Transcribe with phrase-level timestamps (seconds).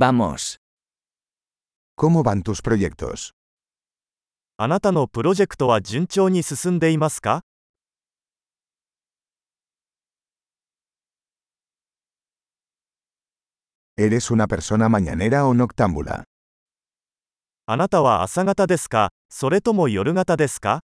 [0.00, 0.56] Vamos.
[1.94, 3.32] ¿Cómo van tus proyectos?
[4.56, 7.42] あなたのプロジェクトは順調に進んでいますか
[13.98, 16.24] ¿Eres una persona mañanera o noctámbula?
[17.66, 20.80] あなたは朝方ですかそれとも夜型ですか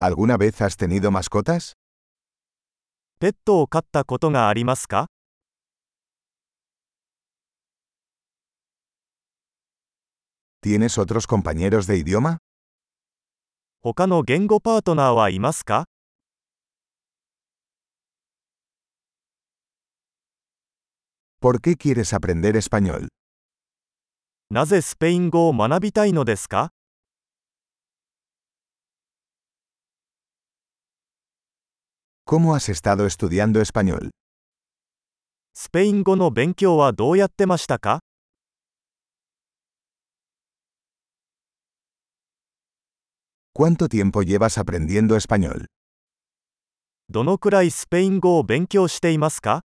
[0.00, 1.74] ¿Alguna vez has tenido mascotas?
[3.20, 5.06] ペットを飼ったことがありますか
[10.60, 12.38] ¿Tienes otros compañeros de idioma?
[13.82, 15.84] 他の言語パートナーはいますか
[21.40, 23.08] ¿Por qué quieres aprender español?
[24.50, 26.70] なぜスペイン語を学びたいのですか
[32.28, 34.10] ¿Cómo has estado estudiando español?
[35.56, 38.00] スペイン語の勉強はどうやってましたか
[43.52, 45.66] ¿Cuánto tiempo llevas aprendiendo español?
[47.08, 49.62] どのくらいスペイン語を勉強していますか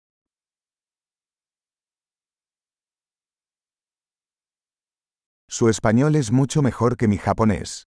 [5.50, 7.84] Su español es mucho mejor que mi japonés.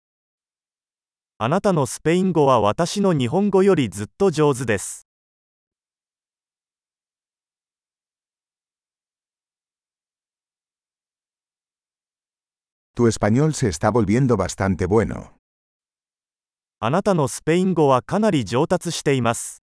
[1.45, 5.09] あなたのスペイン語は私の日本語よりずっと上手です。
[12.95, 15.33] Tu español se está volviendo bastante bueno.
[16.79, 19.65] あなたのスペイン語はかなり上達しています。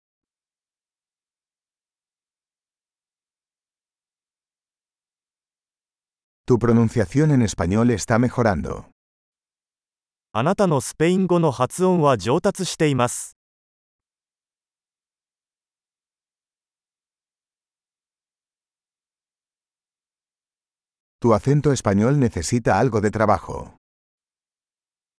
[6.46, 8.93] Tu pronunciación en español está mejorando.
[10.36, 13.38] あなたのスペイン語の発音は上達しています。
[21.22, 23.76] Tu acento español necesita algo de trabajo.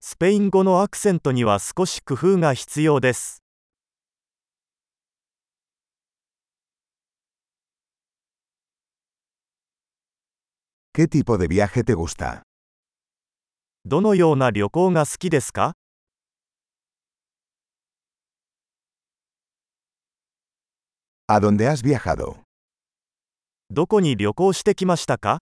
[0.01, 3.45] スペイン語のアクセントには少し工夫が必要です。
[10.93, 12.43] ¿Qué tipo de viaje te gusta?
[13.87, 15.75] どのような旅行が好きですか
[21.28, 22.37] ¿A dónde has viajado?
[23.69, 25.41] どこに旅行してきましたか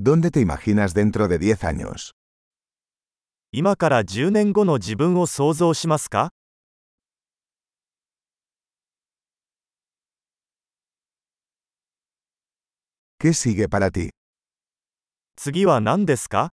[0.00, 2.10] ¿Dónde te imaginas dentro de 10 años?
[3.52, 6.30] 今から10年後の自分を想像しますか
[13.22, 14.10] ¿Qué sigue para ti?
[15.36, 16.50] 次は何ですか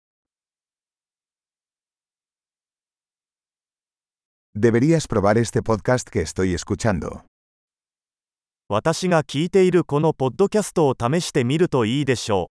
[4.54, 7.20] Deberías probar este podcast que estoy escuchando.
[8.70, 12.53] 私が聞いているこのポッドキャストを試してみるといいでしょう。